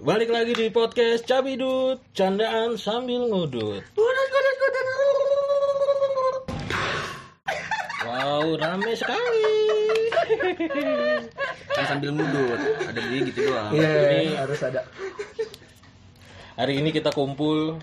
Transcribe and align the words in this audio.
Balik 0.00 0.32
lagi 0.32 0.56
di 0.56 0.72
podcast 0.72 1.28
Cabidut, 1.28 2.00
candaan 2.16 2.80
sambil 2.80 3.28
ngudut. 3.28 3.84
Wow, 8.08 8.56
rame 8.56 8.96
sekali. 8.96 9.52
kan 11.76 11.84
sambil 11.84 12.08
ngudut 12.16 12.56
ada 12.88 13.00
dia 13.04 13.20
gitu 13.20 13.52
doang 13.52 13.68
Iya, 13.76 13.92
Ini- 14.24 14.32
harus 14.40 14.60
ada. 14.64 14.80
Hari 16.56 16.80
ini 16.80 16.88
kita 16.88 17.12
kumpul 17.12 17.76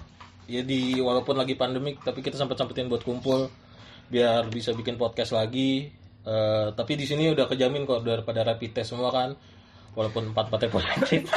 ya 0.53 0.61
di 0.61 1.01
walaupun 1.01 1.33
lagi 1.33 1.57
pandemik 1.57 2.05
tapi 2.05 2.21
kita 2.21 2.37
sempat 2.37 2.61
sempetin 2.61 2.85
buat 2.85 3.01
kumpul 3.01 3.49
biar 4.13 4.45
bisa 4.53 4.77
bikin 4.77 5.01
podcast 5.01 5.33
lagi. 5.33 5.89
Eh, 6.23 6.67
tapi 6.77 6.93
di 6.93 7.09
sini 7.09 7.33
udah 7.33 7.49
kejamin 7.49 7.89
kok 7.89 8.05
daripada 8.05 8.45
rapid 8.45 8.69
test 8.77 8.93
semua 8.93 9.09
kan. 9.09 9.33
Walaupun 9.97 10.29
empat 10.33 10.53
empatnya 10.53 10.69
positif. 10.69 11.21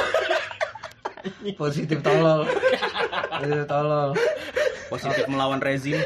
Positif 1.59 1.99
tolol. 1.99 2.47
Positif 3.41 3.65
tolol. 3.67 4.15
positif 4.87 5.27
melawan 5.27 5.59
rezim 5.59 5.99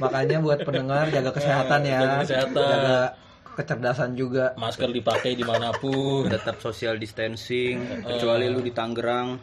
Makanya 0.00 0.40
buat 0.40 0.64
pendengar 0.64 1.12
jaga 1.12 1.36
kesehatan 1.36 1.84
ya. 1.84 2.00
Jaga 2.00 2.16
kesehatan. 2.24 2.64
Jaga 2.64 2.98
kecerdasan 3.52 4.10
juga. 4.16 4.56
Masker 4.56 4.88
dipakai 4.96 5.36
di 5.36 5.44
mana 5.44 5.76
pun. 5.76 6.24
tetap 6.32 6.56
social 6.64 6.96
distancing 6.96 7.84
kecuali 8.00 8.48
lu 8.48 8.64
di 8.64 8.72
Tangerang 8.72 9.36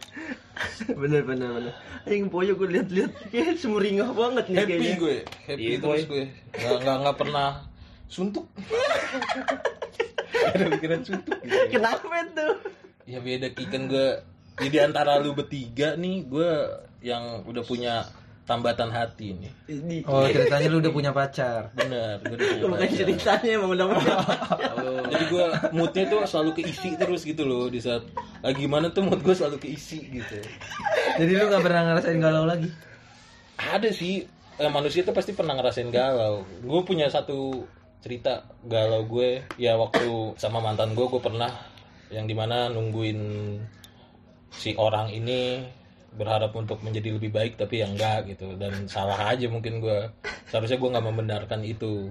bener 0.89 1.21
bener 1.23 1.49
bener 1.51 1.73
anjing 2.01 2.27
poyo 2.27 2.53
gue 2.53 2.69
liat-liat 2.69 3.11
kayak 3.27 3.55
semeringah 3.55 4.09
banget 4.11 4.45
nih 4.45 4.55
Happy 4.57 4.71
kayaknya 4.71 4.95
gue, 4.95 5.15
happy 5.43 5.61
Iya, 5.61 5.75
terus 5.77 5.83
boy. 5.83 6.01
gue. 6.07 6.23
Nggak, 6.53 6.75
nggak, 6.79 6.95
nggak 6.99 7.17
pernah 7.17 7.49
suntuk. 8.05 8.45
Ada 10.47 10.65
pikiran 10.71 11.01
suntuk. 11.01 11.37
gitu. 11.39 11.57
kenapa 11.69 12.05
tuh 12.29 12.53
Ya 13.03 13.19
beda 13.19 13.47
Ki. 13.49 13.63
kan 13.65 13.87
gue 13.87 14.07
jadi 14.57 14.77
antara 14.83 15.15
lu 15.17 15.31
bertiga 15.31 15.93
nih 15.93 16.25
gue 16.25 16.49
yang 16.99 17.43
udah 17.43 17.61
punya 17.61 18.03
tambatan 18.43 18.89
hati 18.89 19.31
nih. 19.33 19.51
ini 19.69 19.97
Oh, 20.03 20.23
ceritanya 20.25 20.67
lu 20.67 20.79
udah 20.79 20.89
punya 20.89 21.11
pacar. 21.11 21.67
Bener, 21.73 22.15
gue 22.21 22.31
udah 22.33 22.47
punya 22.47 22.63
bukan 22.65 22.79
pacar. 22.81 22.95
ceritanya 22.97 23.49
emang 23.53 23.71
udah 23.71 23.85
bener 23.85 24.07
Jadi 25.05 25.23
gue 25.27 25.45
moodnya 25.71 26.03
tuh 26.05 26.19
selalu 26.23 26.51
keisi 26.55 26.89
terus 26.95 27.21
gitu 27.21 27.43
loh 27.43 27.67
di 27.67 27.77
saat 27.77 28.07
lagi 28.43 28.65
gimana 28.65 28.93
tuh 28.93 29.05
mood 29.05 29.21
gue 29.21 29.33
selalu 29.33 29.57
keisi 29.57 30.03
gitu. 30.09 30.37
Jadi 31.17 31.31
lu 31.33 31.49
gak 31.49 31.63
pernah 31.65 31.81
ngerasain 31.93 32.19
galau 32.21 32.45
lagi. 32.45 32.69
Ada 33.57 33.89
sih 33.89 34.25
eh, 34.61 34.71
manusia 34.71 35.01
tuh 35.01 35.15
pasti 35.15 35.33
pernah 35.33 35.57
ngerasain 35.57 35.89
galau. 35.89 36.45
Gue 36.61 36.81
punya 36.85 37.09
satu 37.09 37.65
cerita 38.01 38.45
galau 38.63 39.09
gue 39.09 39.43
ya 39.57 39.73
waktu 39.75 40.37
sama 40.37 40.61
mantan 40.61 40.93
gue 40.93 41.05
gue 41.09 41.21
pernah 41.21 41.49
yang 42.13 42.29
di 42.29 42.35
mana 42.37 42.69
nungguin 42.71 43.19
si 44.53 44.77
orang 44.79 45.11
ini 45.11 45.65
berharap 46.15 46.55
untuk 46.55 46.81
menjadi 46.81 47.19
lebih 47.19 47.29
baik 47.35 47.59
tapi 47.59 47.83
yang 47.83 47.93
enggak 47.99 48.31
gitu 48.31 48.55
dan 48.55 48.87
salah 48.87 49.27
aja 49.27 49.51
mungkin 49.51 49.83
gue 49.83 50.07
seharusnya 50.47 50.79
gue 50.79 50.93
nggak 50.93 51.07
membenarkan 51.09 51.61
itu 51.67 52.09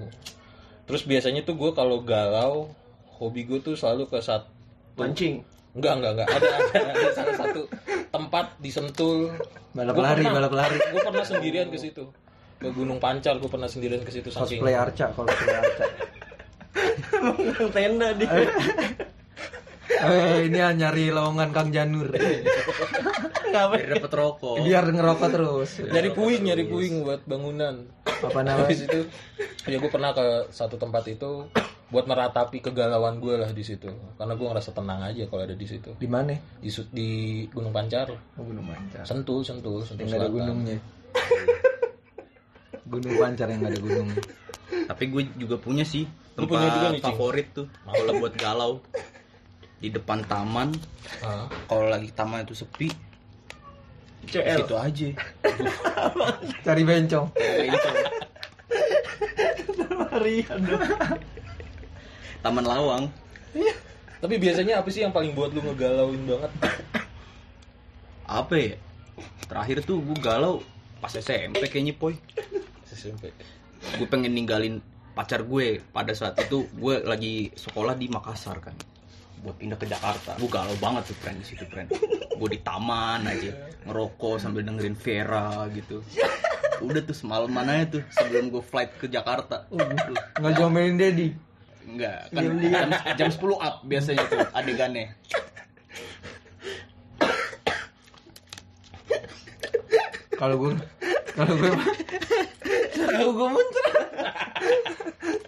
terus 0.84 1.08
biasanya 1.08 1.42
tuh 1.42 1.56
gue 1.56 1.70
kalau 1.72 2.04
galau 2.04 2.70
hobi 3.16 3.48
gue 3.48 3.58
tuh 3.64 3.74
selalu 3.74 4.06
ke 4.06 4.20
satu 4.20 4.46
mancing 5.00 5.42
enggak 5.76 5.92
enggak 5.94 6.12
enggak 6.14 6.28
ada 6.30 6.48
ada, 6.48 6.80
ada 6.90 7.08
salah 7.12 7.34
satu 7.36 7.62
tempat 8.08 8.46
di 8.56 8.70
Sentul 8.70 9.28
Balap 9.70 9.92
Gua 9.92 10.04
lari, 10.06 10.22
pernah- 10.22 10.34
balap 10.40 10.52
lari. 10.54 10.76
gue 10.80 11.02
pernah 11.02 11.20
sendirian 11.22 11.68
ke 11.68 11.76
situ 11.76 12.04
ke 12.56 12.68
Gunung 12.70 12.96
Pancar 12.96 13.36
gue 13.36 13.46
pernah 13.46 13.66
sendirian 13.66 14.00
ke 14.00 14.08
situ 14.08 14.28
saking 14.28 14.58
Cosplay 14.58 14.72
Arca, 14.74 15.12
cosplay 15.12 15.52
Arca. 15.54 15.84
Emang 17.14 17.68
tenda 17.70 18.08
dia 18.12 18.28
Eh, 19.86 20.44
ini 20.44 20.58
ya 20.58 20.72
nyari 20.72 21.08
lowongan 21.08 21.52
Kang 21.52 21.70
Janur. 21.70 22.10
ngapain 22.10 23.78
biar 23.78 23.88
dapet 23.94 24.12
rokok 24.12 24.56
Biar 24.60 24.84
ngerokok 24.84 25.28
terus. 25.30 25.70
nyari 25.80 26.10
puing 26.10 26.42
nyari 26.42 26.64
puing 26.64 27.00
buat 27.00 27.22
bangunan 27.22 27.86
Apa 28.04 28.40
namanya? 28.40 28.66
habis 28.66 28.82
itu 28.82 29.06
ya 29.64 29.76
gue 29.76 29.88
pernah 29.88 30.10
ke 30.10 30.26
satu 30.50 30.74
tempat 30.74 31.06
itu 31.06 31.46
buat 31.86 32.02
meratapi 32.10 32.58
kegalauan 32.58 33.22
gue 33.22 33.34
lah 33.38 33.50
di 33.54 33.62
situ. 33.62 33.86
Karena 34.18 34.34
gue 34.34 34.46
ngerasa 34.46 34.74
tenang 34.74 35.00
aja 35.06 35.22
kalau 35.30 35.42
ada 35.46 35.54
di 35.54 35.66
situ. 35.66 35.94
Di 35.94 36.08
mana? 36.10 36.34
di 36.58 36.70
di 36.90 37.08
Gunung 37.46 37.70
Pancar. 37.70 38.10
Oh, 38.10 38.42
Gunung 38.42 38.66
Pancar. 38.66 39.06
Sentul 39.06 39.46
Sentul 39.46 39.86
Sentul 39.86 40.10
Yang 40.10 40.18
ada 40.18 40.28
gunungnya. 40.30 40.78
Gunung 42.90 43.14
Pancar 43.18 43.46
yang 43.50 43.62
ada 43.66 43.78
gunungnya. 43.78 44.22
tapi 44.66 45.10
gue 45.10 45.22
juga 45.38 45.58
punya 45.58 45.82
sih 45.82 46.06
tempat 46.34 46.46
punya 46.46 46.68
juga 46.74 46.88
nih, 46.94 47.02
favorit 47.02 47.46
tuh. 47.54 47.66
Kalau 47.86 48.12
buat 48.18 48.34
galau. 48.34 48.72
Di 49.78 49.88
depan 49.94 50.26
taman. 50.26 50.74
Kalau 51.70 51.86
lagi 51.86 52.10
taman 52.10 52.42
itu 52.42 52.54
sepi 52.58 52.90
CL 54.26 54.66
situ 54.66 54.74
aja. 54.74 55.08
Cari 56.66 56.82
bencong. 56.82 57.26
Marian 60.16 60.60
dong 60.64 60.82
taman 62.42 62.64
lawang. 62.64 63.04
Tapi 64.16 64.34
biasanya 64.40 64.80
apa 64.80 64.88
sih 64.88 65.04
yang 65.04 65.12
paling 65.12 65.36
buat 65.36 65.52
lu 65.52 65.60
ngegalauin 65.60 66.22
banget? 66.24 66.52
Apa 68.26 68.54
ya? 68.56 68.74
Terakhir 69.46 69.86
tuh 69.86 70.02
gue 70.02 70.18
galau 70.18 70.64
pas 70.98 71.12
SMP 71.12 71.62
kayaknya 71.68 71.94
poy. 71.94 72.16
SMP 72.88 73.30
gue 74.00 74.06
pengen 74.08 74.32
ninggalin 74.32 74.80
pacar 75.12 75.44
gue. 75.44 75.84
Pada 75.92 76.16
saat 76.16 76.36
itu 76.40 76.66
gue 76.74 76.94
lagi 77.04 77.52
sekolah 77.54 77.94
di 77.94 78.08
Makassar 78.08 78.58
kan. 78.58 78.74
Buat 79.44 79.60
pindah 79.60 79.78
ke 79.78 79.86
Jakarta. 79.86 80.34
Gue 80.40 80.50
galau 80.50 80.74
banget 80.80 81.12
tuh 81.12 81.16
friend 81.20 81.38
di 81.40 81.46
situ 81.46 81.64
friend 81.68 81.92
gue 82.36 82.48
di 82.52 82.60
taman 82.60 83.24
aja 83.24 83.48
ngerokok 83.88 84.36
sambil 84.36 84.60
dengerin 84.60 84.96
Vera 84.96 85.64
gitu. 85.72 86.04
Udah 86.84 87.00
tuh 87.00 87.16
semalaman 87.16 87.64
aja 87.72 87.96
tuh 87.96 88.02
sebelum 88.12 88.52
gue 88.52 88.60
flight 88.60 88.92
ke 89.00 89.08
Jakarta. 89.08 89.64
Nggak 90.36 90.52
jomelin 90.60 91.00
Dedi. 91.00 91.45
Enggak 91.86 92.18
kan 92.34 92.42
jam, 92.58 92.90
jam 93.14 93.28
10 93.30 93.56
up 93.56 93.74
biasanya 93.86 94.22
tuh 94.26 94.42
adegannya. 94.52 95.06
Kalau 100.36 100.54
gue 100.60 100.72
kalau 101.32 101.54
gue 101.56 101.70
Tahu 102.96 103.30
gue 103.32 103.48
muncul 103.48 103.86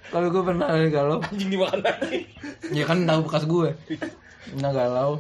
kalau 0.09 0.28
gue 0.32 0.41
pernah 0.41 0.66
kali 0.72 0.88
galau, 0.88 1.21
anjing 1.21 1.53
dimakan 1.53 1.84
lagi 1.84 2.25
ya 2.72 2.84
kan 2.88 3.05
tahu 3.05 3.20
bekas 3.28 3.44
gue. 3.44 3.70
Pernah 4.49 4.72
galau, 4.72 5.12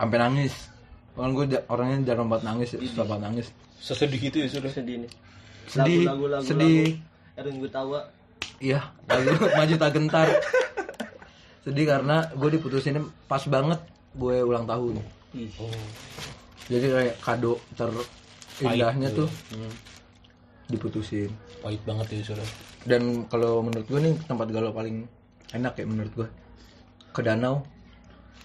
sampai 0.00 0.18
nangis. 0.18 0.54
Kan 1.12 1.36
gue 1.36 1.44
orangnya 1.68 2.12
jarang 2.12 2.32
banget 2.32 2.44
nangis, 2.48 2.68
susah 2.72 3.04
banget 3.04 3.22
nangis. 3.28 3.46
sesedih 3.82 4.22
itu 4.30 4.36
ya 4.40 4.48
sudah. 4.48 4.72
Sedih 4.72 4.96
nih. 5.04 5.10
Sedih, 5.68 6.06
lagu 6.08 6.24
lagu 6.30 6.46
sedih. 6.46 6.96
Erwin 7.36 7.60
gue 7.60 7.70
tawa 7.72 8.00
Iya, 8.62 8.78
lagu 9.10 9.34
maju 9.58 9.74
tak 9.74 9.90
gentar. 9.90 10.28
Sedih 11.62 11.82
karena 11.84 12.30
gue 12.30 12.48
diputusin 12.48 12.94
pas 13.26 13.42
banget 13.44 13.82
gue 14.14 14.36
ulang 14.38 14.62
tahun. 14.64 15.02
Jadi 16.70 16.86
kayak 16.86 17.14
kado 17.18 17.58
terindahnya 17.74 19.10
tuh 19.10 19.26
Hmm, 19.50 19.72
diputusin. 20.70 21.30
pahit 21.58 21.82
banget 21.82 22.06
ya 22.12 22.34
sudah 22.34 22.46
Dan 22.82 23.26
kalau 23.26 23.62
menurut 23.62 23.86
gue 23.86 24.00
nih 24.00 24.14
tempat 24.26 24.50
galau 24.50 24.70
paling 24.70 25.06
enak 25.50 25.74
ya 25.74 25.84
menurut 25.84 26.12
gue 26.14 26.28
ke 27.10 27.20
danau. 27.20 27.66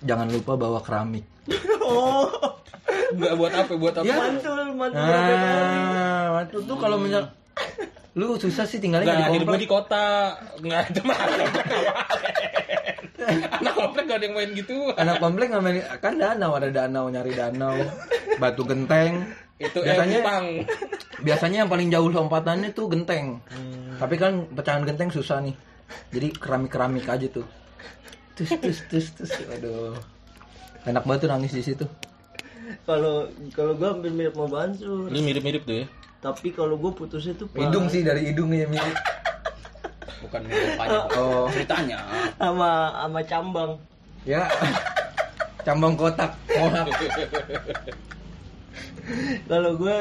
Jangan 0.02 0.30
lupa 0.30 0.54
bawa 0.54 0.82
keramik. 0.82 1.26
oh. 1.82 2.30
Enggak 3.14 3.34
buat 3.34 3.54
apa? 3.54 3.74
Buat 3.74 3.96
apa? 3.98 4.14
Mantul 4.14 4.62
mantul 4.74 4.98
Ah, 4.98 6.42
itu 6.44 6.58
tuh 6.62 6.78
kalau 6.78 6.98
misal 6.98 7.30
lu 8.18 8.34
susah 8.42 8.66
sih 8.66 8.82
tinggalnya 8.82 9.14
nggak 9.14 9.30
di 9.30 9.38
gue 9.38 9.46
komplek. 9.46 9.62
di 9.62 9.70
kota. 9.70 10.08
Enggak, 10.58 10.90
itu 10.90 11.02
mah 11.06 11.18
anak 13.62 13.74
komplek 13.78 14.04
gak 14.10 14.18
ada 14.18 14.26
yang 14.26 14.36
main 14.36 14.50
gitu. 14.58 14.78
Anak 14.98 15.16
komplek 15.22 15.48
nggak 15.54 15.64
main 15.64 15.78
kan 16.02 16.14
danau 16.18 16.52
ada 16.58 16.70
danau 16.74 17.06
nyari 17.14 17.32
danau, 17.38 17.78
batu 18.42 18.66
genteng. 18.66 19.22
Itu 19.62 19.86
biasanya 19.86 20.18
empang. 20.22 20.46
biasanya 21.22 21.58
yang 21.66 21.70
paling 21.70 21.90
jauh 21.94 22.10
lompatannya 22.10 22.74
tuh 22.74 22.90
genteng. 22.90 23.42
Hmm. 23.54 23.98
Tapi 24.02 24.16
kan 24.18 24.50
pecahan 24.54 24.86
genteng 24.86 25.10
susah 25.14 25.42
nih. 25.42 25.54
Jadi 26.14 26.28
keramik-keramik 26.38 27.06
aja 27.06 27.28
tuh. 27.30 27.46
Tus 28.34 28.50
tus 28.50 28.78
tus 28.90 29.06
tus. 29.14 29.32
Aduh. 29.58 29.98
Enak 30.86 31.06
banget 31.06 31.26
tuh 31.26 31.30
nangis 31.30 31.54
di 31.54 31.62
situ. 31.62 31.86
kalau 32.84 33.32
kalau 33.56 33.80
gue 33.80 33.88
hampir 33.88 34.12
mirip 34.12 34.36
sama 34.36 34.48
Bansur 34.52 35.08
Lu 35.08 35.20
mirip-mirip 35.24 35.64
tuh 35.64 35.84
ya. 35.84 35.86
Tapi 36.18 36.50
kalau 36.50 36.76
gue 36.76 36.92
putusnya 36.92 37.34
tuh 37.34 37.46
pas 37.48 37.62
Hidung 37.62 37.88
sih 37.88 38.02
dari 38.02 38.26
hidungnya 38.26 38.66
mirip. 38.66 38.98
bukan 40.20 40.42
mukanya 40.44 41.00
Oh, 41.16 41.46
ceritanya 41.48 41.98
sama 42.36 42.72
sama 42.98 43.20
cambang 43.24 43.72
ya. 44.24 44.44
Cambang 45.62 45.94
kotak. 45.94 46.32
Kotak. 46.48 46.88
kalau 49.48 49.72
gue 49.74 49.98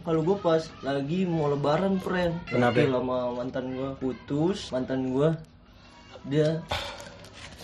kalau 0.00 0.20
gue 0.22 0.36
pas 0.38 0.62
lagi 0.80 1.24
mau 1.24 1.48
lebaran 1.48 2.00
friend 2.00 2.32
Kenapa? 2.46 2.80
Sama 2.80 3.34
mantan 3.34 3.66
gue 3.70 3.90
putus 3.96 4.72
mantan 4.72 5.12
gue 5.12 5.28
dia 6.24 6.64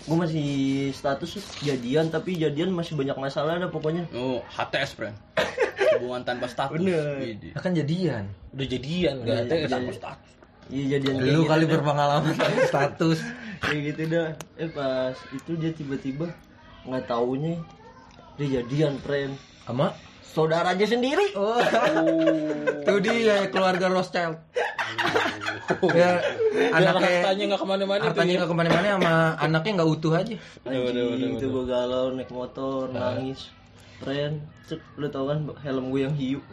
gue 0.03 0.17
masih 0.19 0.47
status 0.91 1.39
jadian 1.59 2.07
tapi 2.07 2.35
jadian 2.35 2.69
masih 2.69 2.93
banyak 2.93 3.15
masalah 3.15 3.55
dah 3.55 3.67
pokoknya 3.67 4.05
Oh, 4.11 4.43
HTS, 4.49 4.93
friend. 4.93 5.15
Hubungan 6.03 6.21
tanpa 6.21 6.45
status. 6.45 6.75
Bener. 6.75 7.15
Widih. 7.17 7.51
Kan 7.55 7.71
jadian. 7.71 8.23
Udah 8.51 8.67
jadian 8.67 9.13
nggak 9.19 9.37
ada 9.39 9.53
Iya, 9.55 9.67
tanpa 9.67 9.87
iya. 9.87 9.97
status. 9.97 10.29
iya 10.65 10.85
jadian 10.93 11.15
Lu 11.17 11.23
gitu 11.23 11.41
kali 11.45 11.63
dah. 11.63 11.71
berpengalaman 11.73 12.33
status. 12.69 13.19
kayak 13.59 13.79
gitu 13.85 14.01
dah 14.09 14.27
eh 14.57 14.69
pas 14.69 15.15
itu 15.29 15.51
dia 15.55 15.71
tiba-tiba 15.71 16.27
nggak 16.83 17.03
taunya 17.05 17.55
dia 18.33 18.59
jadian 18.59 18.95
friend 18.97 19.35
Sama 19.61 19.95
saudaranya 20.21 20.83
sendiri 20.83 21.31
Oh. 21.33 21.55
Tuh 22.85 22.99
dia 22.99 23.47
keluarga 23.47 23.87
Rothschild. 23.87 24.35
ya 25.63 25.79
Biar 25.79 26.15
anaknya 26.71 27.07
hartanya 27.23 27.43
nggak 27.45 27.61
ke 27.61 27.67
mana-mana 27.67 28.01
hartanya 28.03 28.27
ya. 28.29 28.37
nggak 28.37 28.49
ke 28.49 28.57
mana-mana 28.57 28.87
sama 28.89 29.13
anaknya 29.37 29.71
nggak 29.73 29.89
utuh 29.89 30.13
aja. 30.13 30.35
Anjing, 30.61 31.31
itu 31.33 31.45
gue 31.45 31.63
galau 31.65 32.05
naik 32.11 32.29
motor 32.29 32.87
nangis 32.89 33.47
Cek, 34.63 34.79
lu 34.95 35.07
tau 35.07 35.25
kan 35.25 35.39
helm 35.59 35.89
gue 35.89 36.01
yang 36.01 36.13
hiu. 36.13 36.39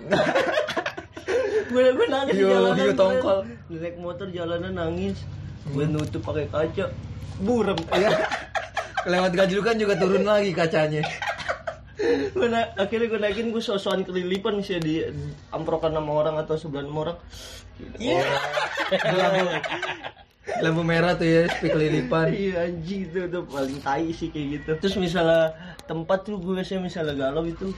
Gue 1.71 1.87
gue 1.95 2.07
nangis 2.09 2.35
di 2.35 2.43
Hiu- 2.43 2.51
jalanan 2.51 2.83
hiu 2.83 2.93
tongkol. 2.93 3.39
naik 3.71 3.95
motor 3.97 4.27
jalanan 4.29 4.75
nangis. 4.75 5.23
Gue 5.65 5.87
nutup 5.87 6.19
pakai 6.21 6.47
kaca. 6.47 6.91
Buram 7.39 7.79
Ya. 7.95 8.11
Lewat 9.07 9.33
gajlukan 9.33 9.79
juga 9.79 9.95
turun 9.95 10.27
lagi 10.27 10.51
kacanya. 10.51 11.07
gue 12.35 12.47
na- 12.49 12.75
akhirnya 12.75 13.07
gue 13.07 13.21
naikin 13.21 13.49
gue 13.49 13.61
sosokan 13.61 14.03
kelilipan 14.03 14.59
sih 14.61 14.77
di 14.77 14.99
amprokan 15.49 15.95
sama 15.95 16.11
orang 16.13 16.43
atau 16.43 16.59
sebelah 16.59 16.83
sama 16.83 16.99
orang. 17.05 17.19
Iya. 17.97 18.25
lampu, 18.91 19.47
lampu 20.61 20.83
merah 20.83 21.13
tuh 21.13 21.25
ya, 21.25 21.43
speak 21.49 21.71
kelilipan. 21.71 22.33
iya 22.37 22.67
anjing 22.67 23.07
itu 23.07 23.21
tuh 23.27 23.45
paling 23.45 23.79
tai 23.79 24.09
sih 24.11 24.29
kayak 24.29 24.47
gitu 24.57 24.71
terus 24.79 24.97
misalnya 24.97 25.53
tempat 25.85 26.23
tuh 26.23 26.37
gue 26.37 26.55
biasanya 26.55 26.81
misalnya 26.83 27.15
galau 27.15 27.45
itu 27.45 27.71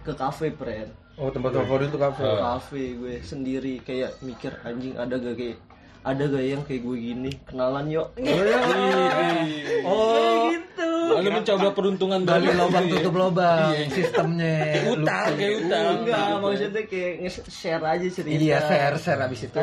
ke 0.00 0.12
kafe 0.12 0.50
friend 0.50 0.90
Oh 1.14 1.30
tempat 1.30 1.54
favorit 1.54 1.88
tuh 1.88 1.98
kafe. 1.98 2.20
ke 2.20 2.34
kafe 2.36 2.82
gue 2.94 3.14
sendiri 3.20 3.78
kayak 3.80 4.18
mikir 4.20 4.50
anjing 4.60 4.94
ada 4.94 5.14
gak 5.14 5.34
kayak 5.34 5.58
ada 6.02 6.24
gak 6.26 6.44
yang 6.44 6.62
kayak 6.62 6.82
gue 6.82 6.96
gini 6.98 7.30
kenalan 7.44 7.86
yuk 7.88 8.08
Oh, 9.86 10.50
gitu 10.50 10.90
Lalu 11.14 11.30
mencoba 11.32 11.68
peruntungan 11.70 12.20
baru 12.22 12.50
lubang 12.50 12.88
tutup 12.88 13.14
lubang 13.14 13.70
sistemnya. 13.88 14.82
Utang 14.88 15.30
kayak 15.34 15.54
utang. 15.60 15.84
enggak 16.00 16.26
maksudnya 16.40 16.82
kayak 16.84 17.12
nge-share 17.20 17.84
aja 17.84 18.06
cerita 18.08 18.40
Iya, 18.40 18.58
share 18.60 18.96
share 18.96 19.20
abis 19.20 19.40
itu. 19.44 19.62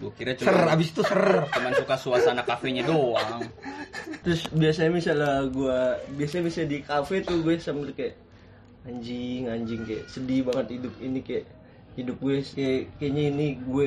Gue 0.00 0.10
kira 0.16 0.32
Ser 0.32 0.48
cuma 0.48 0.72
abis 0.72 0.88
itu 0.90 1.02
ser. 1.04 1.44
cuman 1.52 1.72
suka 1.76 1.94
suasana 1.94 2.42
kafenya 2.42 2.82
doang. 2.82 3.44
terus 4.24 4.48
biasanya 4.48 4.90
misalnya 4.90 5.32
gue 5.46 5.78
biasanya 6.16 6.42
bisa 6.48 6.60
di 6.64 6.80
kafe 6.80 7.20
tuh 7.20 7.44
gue 7.44 7.60
sambil 7.60 7.92
kayak 7.92 8.16
anjing 8.88 9.44
anjing 9.44 9.84
kayak 9.84 10.08
sedih 10.08 10.40
banget 10.40 10.80
hidup 10.80 10.94
ini 10.98 11.20
kayak 11.20 11.44
hidup 11.94 12.16
gue 12.16 12.40
kayak 12.40 12.88
kayaknya 12.96 13.22
ini 13.28 13.46
gue 13.60 13.86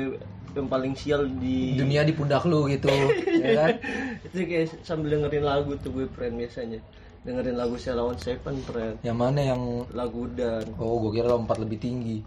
yang 0.53 0.69
paling 0.69 0.93
sial 0.93 1.25
di 1.41 1.73
Dunia 1.73 2.05
di 2.05 2.13
pundak 2.13 2.45
lu 2.45 2.69
gitu, 2.69 2.85
ya 3.41 3.49
kan? 3.57 3.73
itu 4.21 4.37
kayak 4.45 4.69
sambil 4.85 5.17
dengerin 5.17 5.41
lagu 5.41 5.73
tuh 5.81 5.89
gue 5.89 6.05
friend 6.13 6.37
biasanya 6.37 6.77
dengerin 7.25 7.57
lagu 7.57 7.73
Sheila 7.73 8.05
on 8.05 8.19
Seven 8.21 8.61
friend 8.61 9.01
Yang 9.01 9.17
mana 9.17 9.39
yang 9.41 9.61
lagu 9.97 10.29
dan 10.37 10.61
Oh, 10.77 11.01
gue 11.01 11.17
kira 11.17 11.33
lompat 11.33 11.57
lebih 11.57 11.81
tinggi. 11.81 12.21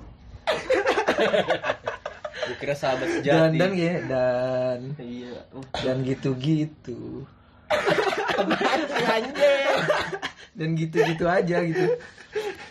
Gue 2.47 2.57
kira 2.57 2.75
sahabat 2.75 3.07
Dan 3.07 3.15
sejati. 3.21 3.57
dan 3.59 3.71
ya, 3.73 3.95
dan 4.07 4.79
iya 4.99 5.35
oh, 5.51 5.65
dan 5.75 5.97
gitu-gitu. 6.03 7.27
dan 10.57 10.69
gitu-gitu 10.73 11.25
aja 11.27 11.57
gitu. 11.63 11.85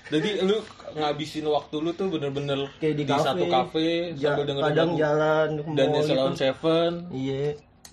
Jadi 0.06 0.30
lu 0.42 0.62
ngabisin 0.94 1.46
waktu 1.46 1.76
lu 1.82 1.92
tuh 1.92 2.08
bener-bener 2.08 2.70
kayak 2.78 2.96
di, 2.96 3.04
di 3.04 3.10
kafe, 3.10 3.26
satu 3.26 3.46
kafe 3.50 3.88
ja- 4.16 4.38
sambil 4.38 4.46
dengerin 4.48 4.66
kadang 4.70 4.90
lagu. 4.90 5.02
jalan 5.02 5.48
ke 5.50 5.62
dan 5.74 5.88
Salon 6.00 6.32
gitu. 6.32 6.40
Seven. 6.40 6.92
iya 7.12 7.46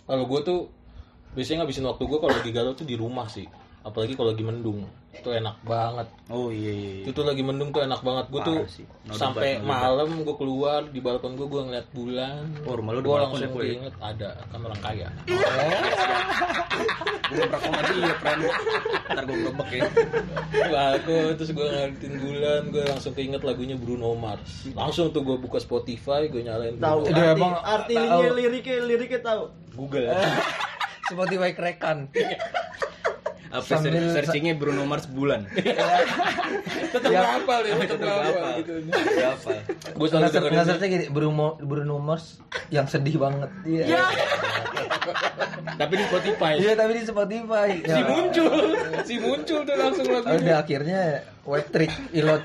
Kalau 0.03 0.25
gue 0.27 0.41
tuh 0.45 0.61
biasanya 1.33 1.65
ngabisin 1.65 1.87
waktu 1.89 2.03
gue 2.05 2.19
kalau 2.21 2.35
lagi 2.35 2.51
galau 2.53 2.73
tuh 2.77 2.85
di 2.85 2.95
rumah 2.95 3.27
sih. 3.27 3.49
Apalagi 3.83 4.15
kalau 4.15 4.31
lagi 4.31 4.45
mendung. 4.45 4.87
Itu 5.13 5.29
enak 5.29 5.61
banget. 5.69 6.09
Oh 6.33 6.49
iya 6.49 6.73
iya. 6.73 6.91
iya. 6.97 7.05
Itu 7.05 7.13
tuh 7.13 7.25
lagi 7.29 7.45
mendung 7.45 7.69
tuh 7.69 7.85
enak 7.85 8.01
banget. 8.01 8.33
Gue 8.33 8.41
tuh. 8.49 8.59
No 9.05 9.13
sampai 9.13 9.61
malam 9.61 10.25
gue 10.25 10.37
keluar 10.41 10.89
di 10.89 11.05
balkon 11.05 11.37
gue 11.37 11.45
gue 11.45 11.63
ngeliat 11.69 11.87
bulan. 11.93 12.43
Oh, 12.65 12.75
rumah 12.81 12.97
lu 12.97 13.01
di 13.05 13.07
Gue 13.07 13.15
balkon 13.21 13.29
langsung 13.37 13.45
ya, 13.45 13.53
Boy? 13.53 13.65
keinget 13.69 13.95
ada 14.01 14.31
kan 14.49 14.61
orang 14.65 14.81
kaya. 14.81 15.09
Gue 17.29 17.45
pernah 17.45 17.61
komedi 17.61 17.95
ya, 18.01 18.15
friend. 18.17 18.41
Ntar 19.13 19.25
gue 19.29 19.39
gebek 19.45 19.71
ya. 19.73 19.83
Wah, 20.73 20.89
aku 20.97 21.17
terus 21.37 21.51
gue 21.53 21.67
ngeliatin 21.69 22.15
bulan, 22.17 22.63
gue 22.73 22.85
langsung 22.89 23.13
keinget 23.13 23.43
lagunya 23.45 23.77
Bruno 23.77 24.17
Mars. 24.17 24.73
Langsung 24.73 25.13
tuh 25.13 25.21
gue 25.21 25.37
buka 25.37 25.61
Spotify, 25.61 26.33
gue 26.33 26.41
nyalain 26.41 26.81
tahu 26.81 27.05
arti, 27.05 27.21
emang 27.21 27.61
artinya 27.61 28.17
tahu. 28.17 28.33
liriknya 28.33 28.77
liriknya 28.81 29.21
tahu 29.21 29.43
Google. 29.77 30.09
Spotify 31.13 31.53
kerekan. 31.53 32.09
Apa 33.53 33.69
Sambil- 33.69 33.93
ser- 33.93 34.25
searchingnya 34.25 34.57
Bruno 34.57 34.89
Mars 34.89 35.05
bulan. 35.05 35.45
Tetap 36.93 37.13
hafal 37.13 37.61
ya, 37.69 37.75
tetap 37.85 38.01
hafal 38.01 38.49
gitu. 38.65 38.73
Berapa? 38.89 39.51
Gue 39.93 40.07
selalu 40.09 40.25
Nggak 40.25 40.65
dengerin 40.65 40.89
gini, 40.89 41.05
Bruno 41.13 41.61
Bruno 41.61 41.97
Mars 42.01 42.41
yang 42.73 42.89
sedih 42.89 43.21
banget. 43.21 43.53
Iya. 43.69 43.85
tapi 45.81 45.93
di 46.01 46.05
Spotify. 46.09 46.53
Iya, 46.57 46.73
tapi 46.77 46.93
di 46.97 47.05
Spotify. 47.05 47.69
Si 47.81 48.01
muncul, 48.03 48.53
si 49.05 49.15
muncul 49.21 49.61
tuh 49.65 49.77
langsung 49.77 50.07
lagunya. 50.09 50.37
udah 50.41 50.57
akhirnya 50.57 51.01
web 51.45 51.67
trick 51.69 51.93
ilot. 52.13 52.45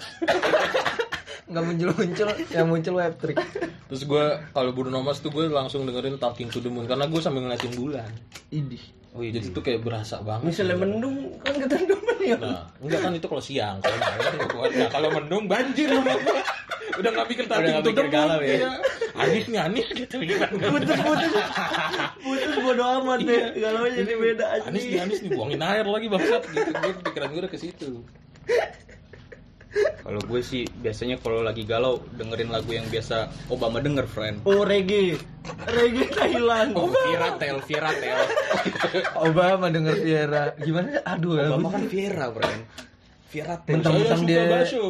Nggak 1.48 1.64
muncul-muncul, 1.64 2.28
yang 2.52 2.68
muncul 2.68 2.94
web 3.00 3.16
trick. 3.16 3.40
Terus 3.88 4.04
gue 4.04 4.24
kalau 4.52 4.72
Bruno 4.76 5.00
Mars 5.00 5.24
tuh 5.24 5.32
gue 5.32 5.48
langsung 5.48 5.88
dengerin 5.88 6.20
Talking 6.20 6.52
to 6.52 6.60
the 6.60 6.68
Moon 6.68 6.84
karena 6.84 7.08
gue 7.08 7.20
sambil 7.20 7.48
ngeliatin 7.48 7.72
bulan. 7.76 8.12
idih 8.48 8.84
Oh 9.18 9.26
iya, 9.26 9.42
jadi 9.42 9.50
tuh 9.50 9.64
kayak 9.66 9.82
berasa 9.82 10.22
banget. 10.22 10.46
misalnya 10.46 10.78
mendung 10.78 11.18
kan 11.42 11.58
ketanduman 11.58 12.18
ya 12.22 12.38
Nah, 12.38 12.62
enggak 12.78 13.00
kan 13.02 13.12
itu 13.18 13.26
kalau 13.26 13.42
siang, 13.42 13.76
kalau 13.82 13.98
malam 13.98 14.34
nggak 14.38 14.50
kuat. 14.54 14.70
Nah, 14.78 14.90
kalau 14.94 15.10
mendung 15.10 15.44
banjir. 15.50 15.90
Udah 17.02 17.10
nggak 17.14 17.28
mikir 17.30 17.46
mikir 17.50 17.82
Moon. 17.82 18.10
galau 18.14 18.40
ya? 18.46 18.56
Iya. 18.62 18.72
Anis 19.18 19.46
nih 19.50 19.60
Anis 19.60 19.88
gitu 19.98 20.16
kan. 20.38 20.50
putus 20.54 20.98
putus 21.02 21.32
putus 22.22 22.54
bodo 22.62 22.84
amat 23.02 23.20
deh 23.26 23.42
kalau 23.58 23.90
jadi 23.90 24.14
beda 24.14 24.46
aja 24.54 24.66
Anis 24.70 24.84
nih 24.86 25.00
Anis 25.02 25.20
nih 25.26 25.30
buangin 25.34 25.62
air 25.66 25.86
lagi 25.90 26.08
bangsat 26.10 26.44
gitu. 26.54 26.70
Gue 26.74 26.94
pikiran 27.02 27.28
gue 27.34 27.42
udah 27.42 27.52
ke 27.52 27.58
situ. 27.58 28.06
Kalau 30.08 30.24
gue 30.24 30.40
sih 30.40 30.64
biasanya 30.74 31.20
kalau 31.20 31.44
lagi 31.44 31.62
galau 31.62 32.00
dengerin 32.16 32.48
lagu 32.48 32.72
yang 32.72 32.88
biasa 32.88 33.28
Obama 33.48 33.78
denger, 33.78 34.08
friend. 34.08 34.40
oh 34.42 34.64
reggae 34.64 35.20
reggae 35.68 36.08
Thailand 36.10 36.72
Oh, 36.74 36.88
Viera 36.88 37.36
Tel, 37.36 37.60
Viera 37.62 37.92
Tel. 37.92 38.16
Obama 39.28 39.68
denger 39.68 40.00
Viera. 40.00 40.44
Gimana? 40.56 41.04
Aduh, 41.04 41.36
Obama 41.36 41.68
lagu 41.68 41.68
kan 41.70 41.84
Viera, 41.86 42.32
friend. 42.32 42.62
Viera 43.28 43.60
Tel. 43.60 43.74
Mentang-mentang 43.76 44.22
dia 44.24 44.42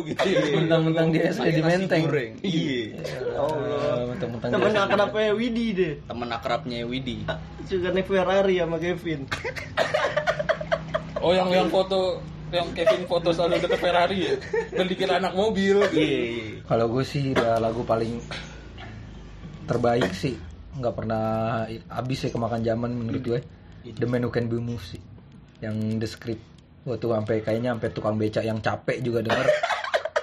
gitu. 0.05 0.21
mentang-mentang 0.53 1.07
dia 1.09 1.33
Saya 1.33 1.49
jadi 1.49 1.61
nasi 1.65 1.73
menteng. 1.81 2.03
goreng. 2.05 2.31
Iya. 2.37 2.85
Allah, 3.33 3.97
mentang-mentang 4.07 4.49
temen 4.53 4.69
dia 4.69 4.81
akrabnya 4.83 5.29
Widi 5.33 5.65
deh 5.73 5.93
Temen 6.05 6.29
akrabnya 6.29 6.77
Widi. 6.85 7.17
suka 7.65 7.89
naik 7.89 8.05
Ferrari 8.05 8.55
sama 8.57 8.77
Kevin 8.77 9.25
Oh 11.17 11.33
yang 11.33 11.49
yang 11.49 11.67
foto 11.67 12.21
yang 12.47 12.67
Kevin 12.71 13.03
foto 13.07 13.35
selalu 13.35 13.59
deket 13.59 13.79
Ferrari 13.79 14.17
ya. 14.23 14.35
Dan 14.71 14.85
dikira 14.87 15.19
anak 15.19 15.35
mobil. 15.35 15.83
Iya. 15.91 16.63
Kalau 16.63 16.85
gue 16.91 17.03
sih 17.03 17.35
udah 17.35 17.59
lagu 17.59 17.83
paling 17.83 18.23
terbaik 19.67 20.11
sih. 20.15 20.39
Nggak 20.77 20.95
pernah 20.95 21.25
habis 21.91 22.19
ya 22.23 22.29
kemakan 22.31 22.61
zaman 22.63 22.91
menurut 22.93 23.23
gue 23.23 23.39
The 23.87 24.07
Man 24.07 24.27
Who 24.27 24.31
Can 24.31 24.47
Be 24.47 24.59
Moved 24.59 24.95
sih. 24.95 25.01
Yang 25.59 25.75
The 25.99 26.07
Script. 26.07 26.45
Gue 26.87 26.95
tuh 26.95 27.11
sampai 27.11 27.43
kayaknya 27.43 27.75
sampai 27.75 27.89
tukang 27.91 28.15
becak 28.15 28.47
yang 28.47 28.63
capek 28.63 29.03
juga 29.03 29.19
denger. 29.27 29.47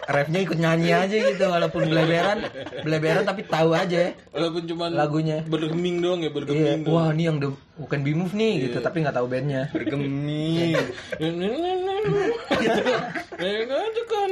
Refnya 0.04 0.44
ikut 0.44 0.60
nyanyi 0.60 0.92
aja 0.92 1.16
gitu 1.16 1.44
walaupun 1.48 1.88
beleberan 1.88 2.44
beleberan 2.84 3.24
tapi 3.24 3.40
tahu 3.48 3.72
aja. 3.72 4.12
Walaupun 4.36 4.68
cuman 4.68 4.92
Lagunya. 4.92 5.40
bergeming 5.48 6.04
doang 6.04 6.20
ya, 6.20 6.28
bergeming. 6.28 6.84
wah 6.84 7.08
ini 7.16 7.24
yang 7.24 7.40
The 7.40 7.48
Who 7.80 7.88
Can 7.88 8.04
Be 8.04 8.12
Moved 8.12 8.36
nih 8.36 8.68
gitu. 8.68 8.84
Tapi 8.84 9.00
nggak 9.00 9.16
tahu 9.16 9.26
bandnya. 9.32 9.72
Bergeming. 9.72 10.76
Ngajukan. 13.34 14.28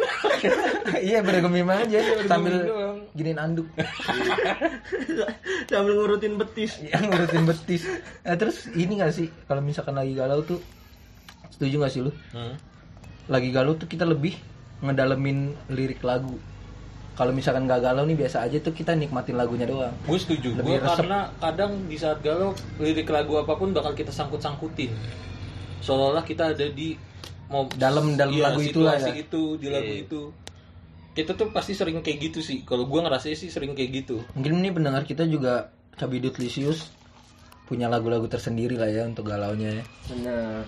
iya 1.01 1.19
bergemim 1.25 1.69
aja. 1.69 2.01
Sambil 2.29 2.55
doang. 2.69 2.99
giniin 3.17 3.39
anduk. 3.41 3.69
Sambil 5.71 5.93
ngurutin 5.97 6.37
betis. 6.37 6.81
Yang 6.85 7.05
ngurutin 7.09 7.45
betis. 7.49 7.83
Nah, 8.25 8.37
terus 8.37 8.69
ini 8.77 9.01
gak 9.01 9.13
sih 9.17 9.29
kalau 9.49 9.65
misalkan 9.65 9.97
lagi 9.97 10.13
galau 10.13 10.45
tuh 10.45 10.61
setuju 11.53 11.85
gak 11.87 11.93
sih 11.93 12.03
lu? 12.05 12.13
Hmm. 12.33 12.57
lagi 13.31 13.55
galau 13.55 13.79
tuh 13.79 13.87
kita 13.87 14.03
lebih 14.03 14.35
ngedalemin 14.83 15.55
lirik 15.71 16.03
lagu. 16.03 16.37
Kalau 17.15 17.31
misalkan 17.31 17.71
gak 17.71 17.87
galau 17.87 18.03
nih 18.03 18.19
biasa 18.19 18.43
aja 18.43 18.59
tuh 18.59 18.75
kita 18.75 18.99
nikmatin 18.99 19.39
lagunya 19.39 19.63
doang. 19.65 19.95
Gue 20.05 20.19
setuju. 20.19 20.59
Gue 20.59 20.83
karena 20.83 21.31
kadang 21.39 21.87
di 21.87 21.95
saat 21.95 22.19
galau 22.19 22.51
lirik 22.83 23.07
lagu 23.09 23.39
apa 23.39 23.55
pun 23.55 23.71
bakal 23.71 23.95
kita 23.95 24.11
sangkut 24.11 24.43
sangkutin 24.43 24.91
seolah-olah 25.83 26.25
kita 26.25 26.55
ada 26.55 26.67
di 26.71 26.95
mau 27.53 27.69
Dalam- 27.71 28.17
dalam 28.17 28.33
Iya, 28.33 28.45
lagu 28.49 28.61
itulah 28.65 28.97
ya. 28.97 29.13
itu 29.13 29.43
di 29.55 29.69
lagu 29.69 29.85
Iya. 29.87 30.03
itu. 30.03 30.23
Kita 31.13 31.37
tuh 31.37 31.53
pasti 31.53 31.77
sering 31.77 32.01
kayak 32.01 32.19
gitu 32.23 32.41
sih. 32.41 32.65
Kalau 32.65 32.89
gue 32.89 32.97
ngerasa 32.97 33.29
sih 33.31 33.47
sering 33.47 33.77
kayak 33.77 33.91
gitu. 34.03 34.25
Mungkin 34.33 34.59
ini 34.59 34.73
pendengar 34.73 35.05
kita 35.05 35.23
juga 35.25 35.69
Cabidut 35.93 36.33
Lisius 36.35 36.89
punya 37.63 37.85
lagu-lagu 37.87 38.25
tersendiri 38.25 38.75
lah 38.75 38.89
ya 38.89 39.05
untuk 39.05 39.29
galaunya 39.29 39.77
ya. 39.77 39.85
Bener 40.09 40.65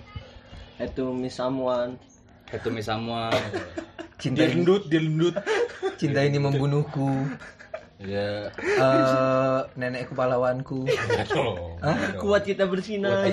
itu 0.77 1.09
miss 1.11 1.33
someone. 1.35 1.97
Itu 2.47 2.69
misalnya 2.69 3.33
cinta 4.21 4.45
ini, 4.45 4.61
dilendut 4.61 4.83
dilendut 4.87 5.35
cinta 5.97 6.21
ini 6.21 6.37
membunuhku. 6.37 7.25
Ya 7.97 8.53
Eh, 8.59 9.61
nenekku 9.75 10.13
pahlawanku 10.13 10.85
Hah? 11.81 12.19
kuat 12.19 12.43
kita 12.43 12.67
bersinar 12.67 13.25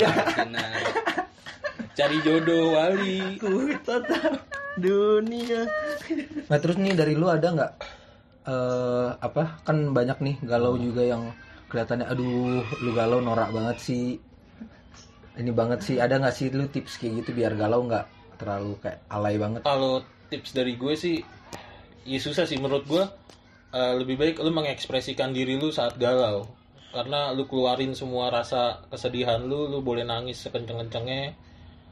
cari 1.95 2.17
jodoh 2.23 2.75
wali. 2.75 3.37
Ku 3.37 3.71
tetap 3.83 4.41
dunia. 4.79 5.67
Nah 6.47 6.57
terus 6.59 6.77
nih 6.79 6.95
dari 6.95 7.13
lu 7.15 7.27
ada 7.27 7.47
nggak 7.51 7.73
eh 8.41 9.09
apa 9.21 9.61
kan 9.61 9.93
banyak 9.93 10.17
nih 10.17 10.35
galau 10.41 10.73
juga 10.79 11.05
yang 11.05 11.29
kelihatannya 11.69 12.09
aduh 12.09 12.65
lu 12.81 12.91
galau 12.95 13.19
norak 13.19 13.51
banget 13.51 13.77
sih. 13.79 14.17
Ini 15.35 15.51
banget 15.55 15.79
sih. 15.83 15.95
Ada 15.99 16.19
nggak 16.19 16.35
sih 16.35 16.47
lu 16.51 16.67
tips 16.67 16.99
kayak 16.99 17.23
gitu 17.23 17.35
biar 17.37 17.55
galau 17.55 17.87
nggak 17.87 18.05
terlalu 18.39 18.75
kayak 18.81 18.99
alay 19.11 19.35
banget? 19.37 19.61
Kalau 19.63 20.03
tips 20.31 20.55
dari 20.55 20.75
gue 20.79 20.93
sih 20.95 21.19
ya 22.07 22.19
susah 22.19 22.47
sih 22.47 22.57
menurut 22.57 22.87
gue. 22.87 23.03
Eh, 23.71 23.93
lebih 24.03 24.19
baik 24.19 24.43
lu 24.43 24.51
mengekspresikan 24.51 25.31
diri 25.31 25.55
lu 25.55 25.71
saat 25.71 25.95
galau. 25.95 26.43
Karena 26.91 27.31
lu 27.31 27.47
keluarin 27.47 27.95
semua 27.95 28.27
rasa 28.27 28.83
kesedihan 28.91 29.39
lu 29.39 29.71
lu 29.71 29.79
boleh 29.79 30.03
nangis 30.03 30.43
sekenceng-kencengnya 30.43 31.31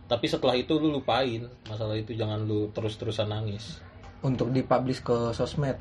tapi 0.09 0.25
setelah 0.25 0.57
itu 0.57 0.73
lu 0.81 0.89
lupain 0.89 1.45
masalah 1.69 1.93
itu 1.93 2.17
jangan 2.17 2.41
lu 2.49 2.73
terus-terusan 2.73 3.29
nangis. 3.29 3.77
Untuk 4.25 4.49
dipublish 4.49 5.05
ke 5.05 5.31
sosmed. 5.37 5.77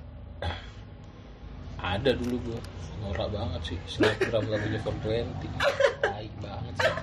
Ada 1.80 2.12
dulu 2.12 2.36
gue 2.44 2.60
norak 3.00 3.32
banget 3.32 3.74
sih. 3.74 3.78
Snapgram 3.88 4.44
lagunya 4.52 4.78
420 4.84 6.04
baik 6.04 6.32
banget 6.44 6.74
sih. 6.76 6.94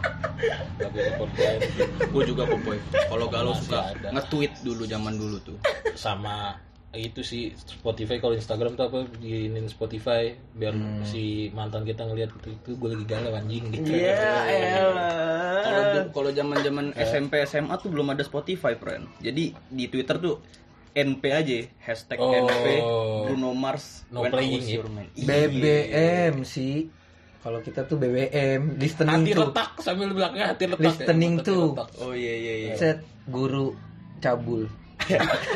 Lagunya 0.77 1.11
420 1.17 2.13
gue 2.13 2.23
juga 2.29 2.43
boy 2.45 2.77
kalau 3.09 3.25
galau 3.27 3.57
suka 3.57 3.89
ada. 3.97 4.13
nge-tweet 4.13 4.53
dulu 4.61 4.85
zaman 4.85 5.17
dulu 5.17 5.37
tuh. 5.41 5.57
Sama 5.97 6.53
itu 6.97 7.21
sih 7.21 7.51
Spotify 7.53 8.17
kalau 8.17 8.33
Instagram 8.33 8.73
tuh 8.73 8.87
apa 8.87 8.99
diinin 9.17 9.65
Spotify 9.65 10.29
biar 10.51 10.71
si 11.03 11.47
mantan 11.51 11.83
kita 11.83 12.03
ngeliat 12.03 12.31
itu 12.33 12.49
itu 12.53 12.69
gue 12.73 12.89
lagi 12.91 13.05
galau 13.05 13.31
anjing 13.31 13.63
gitu 13.69 13.91
ya 13.91 14.15
kalau 15.61 15.81
elah 15.83 16.05
kalau 16.09 16.29
zaman 16.31 16.57
zaman 16.59 16.85
SMP 16.93 17.43
SMA 17.43 17.75
tuh 17.77 17.89
belum 17.89 18.07
ada 18.09 18.21
Spotify 18.21 18.73
friend 18.73 19.07
jadi 19.19 19.51
di 19.51 19.85
Twitter 19.87 20.17
tuh 20.17 20.39
NP 20.91 21.23
aja 21.27 21.57
hashtag 21.81 22.17
Oh. 22.17 22.31
NP 22.47 22.65
Bruno 23.27 23.51
Mars 23.51 24.07
No 24.07 24.23
When 24.23 24.31
I 24.31 24.35
playing, 24.39 24.63
Was? 24.63 24.71
Your 24.71 24.87
Man. 24.87 25.07
Iya. 25.11 25.27
BBM 25.27 26.35
sih 26.41 26.87
kalau 27.41 27.59
kita 27.59 27.83
tuh 27.83 27.99
BBM 27.99 28.79
listening 28.79 29.21
hati 29.21 29.31
tuh 29.31 29.43
retak 29.45 29.69
sambil 29.77 30.09
belakangnya 30.09 30.47
hati 30.49 30.63
retak 30.65 30.81
Listening 30.81 31.33
ya, 31.37 31.43
tuh. 31.43 31.65
retak. 31.75 31.89
oh 31.99 32.13
iya 32.15 32.33
iya 32.33 32.53
iya 32.57 32.73
set 32.73 32.99
guru 33.27 33.75
cabul 34.17 34.65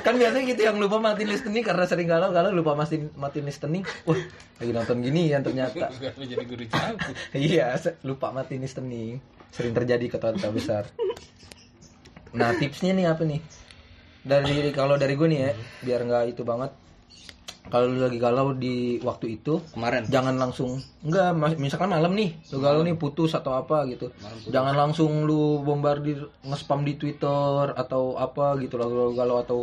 kan 0.05 0.13
biasanya 0.15 0.45
gitu 0.45 0.61
yang 0.65 0.77
lupa 0.77 1.01
matiin 1.01 1.29
listening 1.29 1.63
karena 1.65 1.83
sering 1.89 2.05
galau 2.05 2.29
galau 2.29 2.53
lupa 2.53 2.77
matiin 2.77 3.09
matiin 3.17 3.45
listening. 3.45 3.83
Wah 4.05 4.19
lagi 4.61 4.71
nonton 4.71 4.97
gini 5.01 5.33
yang 5.33 5.41
ternyata. 5.41 5.89
Kenapa 5.97 6.23
jadi 6.25 6.45
guru 6.45 6.65
cabut 6.69 7.15
iya 7.33 7.75
lupa 8.05 8.29
matiin 8.29 8.61
listening. 8.61 9.17
Sering 9.49 9.73
terjadi 9.73 10.05
ke 10.09 10.17
kota 10.21 10.49
besar. 10.53 10.85
Nah 12.37 12.53
tipsnya 12.57 12.93
nih 12.93 13.05
apa 13.09 13.25
nih? 13.25 13.41
Dari 14.21 14.69
kalau 14.75 14.99
dari 14.99 15.17
gue 15.17 15.27
nih 15.31 15.39
ya 15.39 15.51
biar 15.81 16.01
nggak 16.05 16.23
itu 16.37 16.43
banget 16.45 16.71
kalau 17.67 17.91
lu 17.91 17.99
lagi 18.01 18.17
galau 18.17 18.55
di 18.55 18.97
waktu 19.03 19.35
itu 19.37 19.59
kemarin. 19.75 20.07
jangan 20.07 20.39
langsung 20.39 20.79
enggak 21.03 21.35
misalkan 21.59 21.91
malam 21.91 22.15
nih 22.15 22.33
lu 22.49 22.57
galau 22.63 22.81
nih 22.81 22.95
putus 22.95 23.35
atau 23.35 23.53
apa 23.53 23.83
gitu. 23.91 24.09
Jangan 24.49 24.73
langsung 24.73 25.27
lu 25.27 25.59
bombardir 25.61 26.31
nge-spam 26.41 26.81
di 26.87 26.95
Twitter 26.95 27.75
atau 27.75 28.15
apa 28.17 28.57
gitu 28.57 28.79
lalu 28.79 29.13
galau 29.13 29.37
atau 29.43 29.59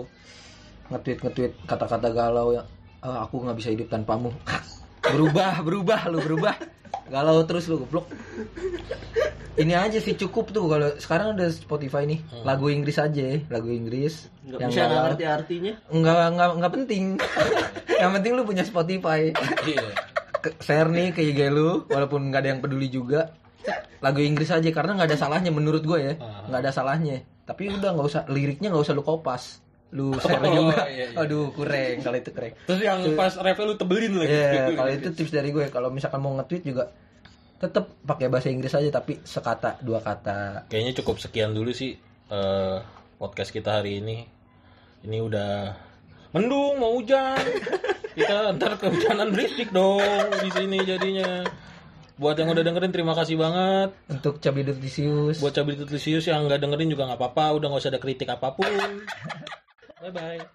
nge-tweet 0.93 1.19
nge-tweet 1.25 1.53
kata-kata 1.67 2.09
galau 2.15 2.55
yang 2.55 2.67
"Ah, 3.03 3.27
aku 3.27 3.43
nggak 3.43 3.59
bisa 3.59 3.75
hidup 3.75 3.91
tanpamu 3.91 4.31
berubah 5.15 5.53
berubah 5.63 6.01
lu 6.11 6.19
berubah. 6.23 6.55
Galau 7.07 7.47
terus 7.47 7.71
lu 7.71 7.83
goblok. 7.83 8.11
Ini 9.57 9.73
aja 9.73 9.97
sih 10.03 10.13
cukup 10.19 10.53
tuh 10.53 10.69
kalau 10.69 10.89
sekarang 11.01 11.39
ada 11.39 11.49
Spotify 11.49 12.05
nih. 12.05 12.21
Lagu 12.45 12.69
Inggris 12.69 12.99
aja 12.99 13.41
lagu 13.49 13.71
Inggris 13.73 14.29
nggak 14.47 14.61
yang 14.61 14.71
bisa 14.71 14.81
nggak 14.85 15.03
ngerti 15.09 15.25
artinya. 15.25 15.73
Nggak 15.89 16.25
nggak 16.35 16.49
nggak 16.61 16.73
penting. 16.73 17.05
Yang 18.03 18.13
penting 18.21 18.33
lu 18.37 18.43
punya 18.45 18.61
Spotify. 18.61 19.33
Iya. 19.65 19.89
Ke- 20.45 20.57
share 20.61 20.93
nih 20.93 21.17
ke 21.17 21.25
IG 21.25 21.49
lu 21.49 21.89
walaupun 21.89 22.29
nggak 22.29 22.45
ada 22.45 22.49
yang 22.53 22.61
peduli 22.61 22.93
juga. 22.93 23.33
Lagu 24.05 24.21
Inggris 24.21 24.53
aja 24.53 24.69
karena 24.69 25.01
nggak 25.01 25.09
ada 25.09 25.19
salahnya 25.19 25.49
menurut 25.49 25.81
gue 25.81 25.97
ya. 25.97 26.13
Ah. 26.21 26.45
nggak 26.53 26.61
ada 26.61 26.71
salahnya. 26.77 27.25
Tapi 27.49 27.73
udah 27.73 27.97
nggak 27.97 28.07
usah 28.07 28.23
liriknya 28.29 28.69
nggak 28.69 28.85
usah 28.85 28.93
lu 28.93 29.01
kopas 29.01 29.65
lu 29.95 30.11
share 30.19 30.43
Oh, 30.43 30.67
juga. 30.67 30.83
iya, 30.91 31.15
iya. 31.15 31.19
aduh 31.19 31.55
kurang. 31.55 32.03
Kalau 32.03 32.17
itu 32.19 32.31
kurang. 32.35 32.53
Terus 32.67 32.81
yang 32.83 32.99
pas 33.15 33.33
review 33.39 33.65
lu 33.65 33.75
tebelin 33.79 34.13
lagi. 34.19 34.35
Iya, 34.35 34.63
kalau 34.75 34.91
itu 34.91 35.09
tips 35.15 35.31
dari 35.31 35.49
gue. 35.51 35.67
Kalau 35.71 35.89
misalkan 35.91 36.19
mau 36.19 36.35
nge-tweet 36.35 36.65
juga 36.65 36.91
tetap 37.57 37.89
pakai 38.05 38.29
bahasa 38.29 38.53
Inggris 38.53 38.75
aja 38.75 38.91
tapi 38.91 39.23
sekata 39.23 39.79
dua 39.81 40.03
kata. 40.03 40.69
Kayaknya 40.69 40.93
cukup 41.01 41.17
sekian 41.17 41.55
dulu 41.55 41.71
sih 41.71 41.95
eh, 42.29 42.77
podcast 43.17 43.55
kita 43.55 43.81
hari 43.81 44.03
ini. 44.03 44.27
Ini 45.07 45.19
udah 45.23 45.53
mendung 46.35 46.83
mau 46.83 46.99
hujan. 46.99 47.39
Kita 48.17 48.49
ntar 48.57 48.81
kehujanan 48.81 49.29
berisik 49.29 49.69
dong 49.71 50.01
di 50.41 50.49
sini 50.49 50.81
jadinya. 50.83 51.45
Buat 52.17 52.41
yang 52.41 52.49
udah 52.49 52.65
dengerin 52.65 52.89
terima 52.89 53.13
kasih 53.13 53.37
banget. 53.37 53.93
Untuk 54.09 54.41
Cabidut 54.41 54.81
Disius 54.81 55.37
buat 55.37 55.53
cabai 55.53 55.77
tutlisius 55.77 56.25
yang 56.25 56.49
nggak 56.49 56.65
dengerin 56.65 56.89
juga 56.89 57.13
nggak 57.13 57.21
apa-apa. 57.21 57.61
Udah 57.61 57.69
nggak 57.69 57.83
usah 57.85 57.93
ada 57.93 58.01
kritik 58.01 58.33
apa 58.33 58.57
pun 58.57 58.65
Bye-bye. 60.01 60.51